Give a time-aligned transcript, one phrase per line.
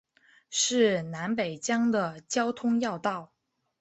[0.49, 3.31] 是南北疆的交通要道。